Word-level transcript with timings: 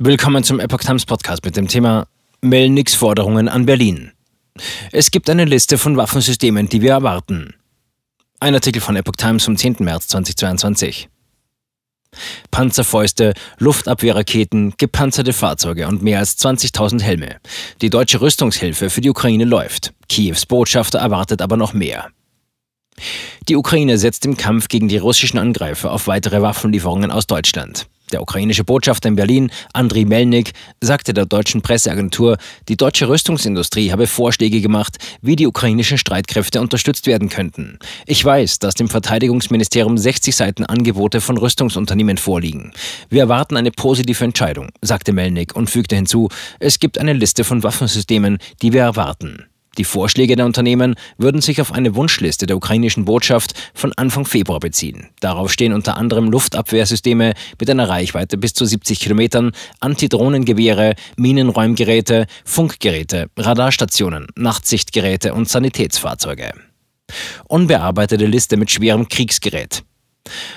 Willkommen 0.00 0.44
zum 0.44 0.60
Epoch 0.60 0.78
Times 0.78 1.04
Podcast 1.04 1.44
mit 1.44 1.56
dem 1.56 1.66
Thema 1.66 2.06
Melniks 2.40 2.94
Forderungen 2.94 3.48
an 3.48 3.66
Berlin. 3.66 4.12
Es 4.92 5.10
gibt 5.10 5.28
eine 5.28 5.44
Liste 5.44 5.76
von 5.76 5.96
Waffensystemen, 5.96 6.68
die 6.68 6.82
wir 6.82 6.92
erwarten. 6.92 7.56
Ein 8.38 8.54
Artikel 8.54 8.80
von 8.80 8.94
Epoch 8.94 9.16
Times 9.16 9.44
vom 9.44 9.56
10. 9.56 9.78
März 9.80 10.06
2022. 10.06 11.08
Panzerfäuste, 12.52 13.34
Luftabwehrraketen, 13.58 14.74
gepanzerte 14.76 15.32
Fahrzeuge 15.32 15.88
und 15.88 16.00
mehr 16.00 16.20
als 16.20 16.38
20.000 16.38 17.02
Helme. 17.02 17.40
Die 17.82 17.90
deutsche 17.90 18.20
Rüstungshilfe 18.20 18.90
für 18.90 19.00
die 19.00 19.10
Ukraine 19.10 19.46
läuft. 19.46 19.94
Kiews 20.08 20.46
Botschafter 20.46 21.00
erwartet 21.00 21.42
aber 21.42 21.56
noch 21.56 21.72
mehr. 21.72 22.06
Die 23.48 23.56
Ukraine 23.56 23.98
setzt 23.98 24.24
im 24.26 24.36
Kampf 24.36 24.68
gegen 24.68 24.86
die 24.86 24.98
russischen 24.98 25.38
Angreifer 25.38 25.90
auf 25.90 26.06
weitere 26.06 26.40
Waffenlieferungen 26.40 27.10
aus 27.10 27.26
Deutschland. 27.26 27.88
Der 28.12 28.22
ukrainische 28.22 28.64
Botschafter 28.64 29.08
in 29.08 29.16
Berlin, 29.16 29.50
Andriy 29.72 30.04
Melnik, 30.04 30.52
sagte 30.80 31.12
der 31.12 31.26
deutschen 31.26 31.62
Presseagentur, 31.62 32.38
die 32.68 32.76
deutsche 32.76 33.08
Rüstungsindustrie 33.08 33.92
habe 33.92 34.06
Vorschläge 34.06 34.60
gemacht, 34.60 34.96
wie 35.20 35.36
die 35.36 35.46
ukrainischen 35.46 35.98
Streitkräfte 35.98 36.60
unterstützt 36.60 37.06
werden 37.06 37.28
könnten. 37.28 37.78
Ich 38.06 38.24
weiß, 38.24 38.58
dass 38.58 38.74
dem 38.74 38.88
Verteidigungsministerium 38.88 39.98
60 39.98 40.34
Seiten 40.34 40.64
Angebote 40.64 41.20
von 41.20 41.36
Rüstungsunternehmen 41.36 42.16
vorliegen. 42.16 42.72
Wir 43.08 43.22
erwarten 43.22 43.56
eine 43.56 43.70
positive 43.70 44.24
Entscheidung, 44.24 44.70
sagte 44.80 45.12
Melnik 45.12 45.54
und 45.54 45.70
fügte 45.70 45.96
hinzu, 45.96 46.28
es 46.60 46.78
gibt 46.78 46.98
eine 46.98 47.12
Liste 47.12 47.44
von 47.44 47.62
Waffensystemen, 47.62 48.38
die 48.62 48.72
wir 48.72 48.82
erwarten. 48.82 49.46
Die 49.78 49.84
Vorschläge 49.84 50.34
der 50.34 50.44
Unternehmen 50.44 50.96
würden 51.18 51.40
sich 51.40 51.60
auf 51.60 51.72
eine 51.72 51.94
Wunschliste 51.94 52.46
der 52.46 52.56
ukrainischen 52.56 53.04
Botschaft 53.04 53.54
von 53.74 53.92
Anfang 53.92 54.24
Februar 54.24 54.58
beziehen. 54.58 55.08
Darauf 55.20 55.52
stehen 55.52 55.72
unter 55.72 55.96
anderem 55.96 56.30
Luftabwehrsysteme 56.30 57.34
mit 57.60 57.70
einer 57.70 57.88
Reichweite 57.88 58.36
bis 58.38 58.54
zu 58.54 58.64
70 58.64 58.98
Kilometern, 58.98 59.52
Antidrohnengewehre, 59.78 60.96
Minenräumgeräte, 61.16 62.26
Funkgeräte, 62.44 63.30
Radarstationen, 63.36 64.26
Nachtsichtgeräte 64.34 65.32
und 65.32 65.48
Sanitätsfahrzeuge. 65.48 66.52
Unbearbeitete 67.46 68.26
Liste 68.26 68.56
mit 68.56 68.70
schwerem 68.70 69.08
Kriegsgerät. 69.08 69.84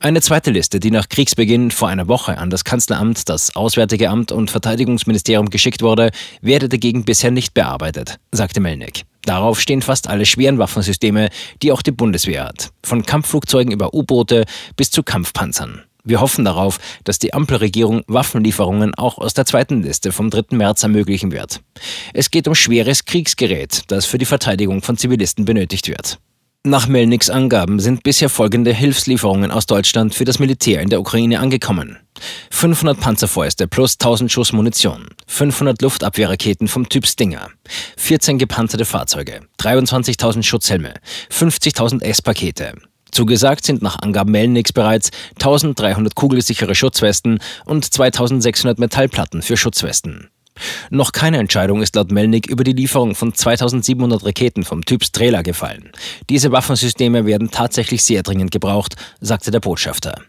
Eine 0.00 0.20
zweite 0.20 0.50
Liste, 0.50 0.80
die 0.80 0.90
nach 0.90 1.08
Kriegsbeginn 1.08 1.70
vor 1.70 1.88
einer 1.88 2.08
Woche 2.08 2.38
an 2.38 2.50
das 2.50 2.64
Kanzleramt, 2.64 3.28
das 3.28 3.54
Auswärtige 3.56 4.10
Amt 4.10 4.32
und 4.32 4.50
Verteidigungsministerium 4.50 5.50
geschickt 5.50 5.82
wurde, 5.82 6.10
werde 6.40 6.68
dagegen 6.68 7.04
bisher 7.04 7.30
nicht 7.30 7.54
bearbeitet, 7.54 8.18
sagte 8.30 8.60
Melnick. 8.60 9.02
Darauf 9.24 9.60
stehen 9.60 9.82
fast 9.82 10.08
alle 10.08 10.26
schweren 10.26 10.58
Waffensysteme, 10.58 11.28
die 11.62 11.72
auch 11.72 11.82
die 11.82 11.92
Bundeswehr 11.92 12.44
hat, 12.44 12.70
von 12.82 13.06
Kampfflugzeugen 13.06 13.72
über 13.72 13.94
U-Boote 13.94 14.44
bis 14.76 14.90
zu 14.90 15.02
Kampfpanzern. 15.02 15.82
Wir 16.04 16.20
hoffen 16.20 16.44
darauf, 16.44 16.80
dass 17.04 17.20
die 17.20 17.32
Ampelregierung 17.32 18.02
Waffenlieferungen 18.08 18.94
auch 18.96 19.18
aus 19.18 19.34
der 19.34 19.46
zweiten 19.46 19.82
Liste 19.82 20.10
vom 20.10 20.30
3. 20.30 20.56
März 20.56 20.82
ermöglichen 20.82 21.30
wird. 21.30 21.60
Es 22.12 22.32
geht 22.32 22.48
um 22.48 22.56
schweres 22.56 23.04
Kriegsgerät, 23.04 23.82
das 23.86 24.04
für 24.06 24.18
die 24.18 24.24
Verteidigung 24.24 24.82
von 24.82 24.96
Zivilisten 24.96 25.44
benötigt 25.44 25.88
wird. 25.88 26.18
Nach 26.64 26.86
Melniks 26.86 27.28
Angaben 27.28 27.80
sind 27.80 28.04
bisher 28.04 28.28
folgende 28.28 28.72
Hilfslieferungen 28.72 29.50
aus 29.50 29.66
Deutschland 29.66 30.14
für 30.14 30.24
das 30.24 30.38
Militär 30.38 30.80
in 30.80 30.90
der 30.90 31.00
Ukraine 31.00 31.40
angekommen. 31.40 31.98
500 32.52 33.00
Panzerfäuste 33.00 33.66
plus 33.66 33.94
1000 33.94 34.30
Schuss 34.30 34.52
Munition, 34.52 35.08
500 35.26 35.82
Luftabwehrraketen 35.82 36.68
vom 36.68 36.88
Typ 36.88 37.04
Stinger, 37.08 37.48
14 37.96 38.38
gepanzerte 38.38 38.84
Fahrzeuge, 38.84 39.40
23.000 39.58 40.44
Schutzhelme, 40.44 40.94
50.000 41.32 42.00
S-Pakete. 42.04 42.74
Zugesagt 43.10 43.64
sind 43.64 43.82
nach 43.82 43.98
Angaben 43.98 44.30
Melniks 44.30 44.72
bereits 44.72 45.10
1300 45.40 46.14
kugelsichere 46.14 46.76
Schutzwesten 46.76 47.40
und 47.64 47.92
2600 47.92 48.78
Metallplatten 48.78 49.42
für 49.42 49.56
Schutzwesten. 49.56 50.30
Noch 50.90 51.12
keine 51.12 51.38
Entscheidung 51.38 51.82
ist 51.82 51.96
laut 51.96 52.12
Melnik 52.12 52.46
über 52.46 52.64
die 52.64 52.72
Lieferung 52.72 53.14
von 53.14 53.34
2700 53.34 54.24
Raketen 54.24 54.64
vom 54.64 54.84
Typ 54.84 55.04
Strela 55.04 55.42
gefallen. 55.42 55.90
Diese 56.28 56.52
Waffensysteme 56.52 57.26
werden 57.26 57.50
tatsächlich 57.50 58.02
sehr 58.02 58.22
dringend 58.22 58.50
gebraucht, 58.50 58.96
sagte 59.20 59.50
der 59.50 59.60
Botschafter. 59.60 60.20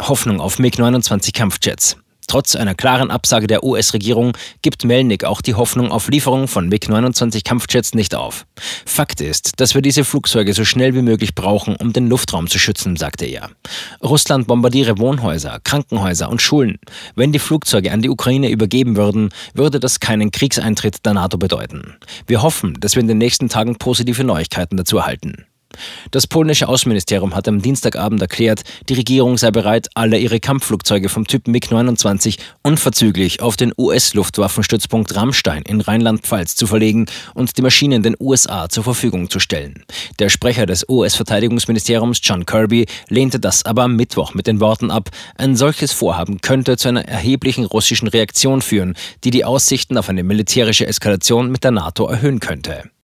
Hoffnung 0.00 0.40
auf 0.40 0.58
MiG-29 0.58 1.34
Kampfjets. 1.34 1.96
Trotz 2.30 2.54
einer 2.54 2.76
klaren 2.76 3.10
Absage 3.10 3.48
der 3.48 3.64
US-Regierung 3.64 4.36
gibt 4.62 4.84
Melnik 4.84 5.24
auch 5.24 5.40
die 5.40 5.56
Hoffnung 5.56 5.90
auf 5.90 6.08
Lieferung 6.08 6.46
von 6.46 6.68
MiG-29 6.68 7.42
Kampfjets 7.42 7.92
nicht 7.92 8.14
auf. 8.14 8.46
Fakt 8.86 9.20
ist, 9.20 9.58
dass 9.58 9.74
wir 9.74 9.82
diese 9.82 10.04
Flugzeuge 10.04 10.54
so 10.54 10.64
schnell 10.64 10.94
wie 10.94 11.02
möglich 11.02 11.34
brauchen, 11.34 11.74
um 11.74 11.92
den 11.92 12.06
Luftraum 12.06 12.46
zu 12.46 12.60
schützen, 12.60 12.94
sagte 12.94 13.26
er. 13.26 13.50
Russland 14.00 14.46
bombardiere 14.46 14.98
Wohnhäuser, 14.98 15.58
Krankenhäuser 15.64 16.30
und 16.30 16.40
Schulen. 16.40 16.78
Wenn 17.16 17.32
die 17.32 17.40
Flugzeuge 17.40 17.90
an 17.90 18.00
die 18.00 18.10
Ukraine 18.10 18.48
übergeben 18.48 18.94
würden, 18.94 19.30
würde 19.52 19.80
das 19.80 19.98
keinen 19.98 20.30
Kriegseintritt 20.30 21.04
der 21.04 21.14
NATO 21.14 21.36
bedeuten. 21.36 21.96
Wir 22.28 22.42
hoffen, 22.42 22.78
dass 22.78 22.94
wir 22.94 23.00
in 23.00 23.08
den 23.08 23.18
nächsten 23.18 23.48
Tagen 23.48 23.74
positive 23.74 24.22
Neuigkeiten 24.22 24.76
dazu 24.76 24.98
erhalten. 24.98 25.46
Das 26.10 26.26
polnische 26.26 26.68
Außenministerium 26.68 27.34
hat 27.34 27.48
am 27.48 27.62
Dienstagabend 27.62 28.20
erklärt, 28.20 28.62
die 28.88 28.94
Regierung 28.94 29.38
sei 29.38 29.50
bereit, 29.50 29.88
alle 29.94 30.18
ihre 30.18 30.40
Kampfflugzeuge 30.40 31.08
vom 31.08 31.26
Typ 31.26 31.48
MiG-29 31.48 32.38
unverzüglich 32.62 33.42
auf 33.42 33.56
den 33.56 33.72
US-Luftwaffenstützpunkt 33.76 35.14
Rammstein 35.16 35.62
in 35.62 35.80
Rheinland-Pfalz 35.80 36.56
zu 36.56 36.66
verlegen 36.66 37.06
und 37.34 37.56
die 37.56 37.62
Maschinen 37.62 38.02
den 38.02 38.16
USA 38.18 38.68
zur 38.68 38.84
Verfügung 38.84 39.30
zu 39.30 39.40
stellen. 39.40 39.84
Der 40.18 40.28
Sprecher 40.28 40.66
des 40.66 40.88
US-Verteidigungsministeriums 40.88 42.20
John 42.22 42.46
Kirby 42.46 42.86
lehnte 43.08 43.40
das 43.40 43.64
aber 43.64 43.84
am 43.84 43.96
Mittwoch 43.96 44.34
mit 44.34 44.46
den 44.46 44.60
Worten 44.60 44.90
ab, 44.90 45.10
ein 45.36 45.56
solches 45.56 45.92
Vorhaben 45.92 46.40
könnte 46.40 46.76
zu 46.76 46.88
einer 46.88 47.06
erheblichen 47.06 47.64
russischen 47.64 48.08
Reaktion 48.08 48.62
führen, 48.62 48.94
die 49.24 49.30
die 49.30 49.44
Aussichten 49.44 49.96
auf 49.96 50.08
eine 50.08 50.22
militärische 50.22 50.86
Eskalation 50.86 51.50
mit 51.50 51.64
der 51.64 51.70
NATO 51.70 52.06
erhöhen 52.06 52.40
könnte. 52.40 52.90